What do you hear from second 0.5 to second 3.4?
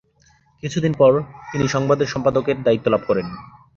কিছুদিন পর তিনি সংবাদের সম্পাদকের দায়িত্ব লাভ করেন।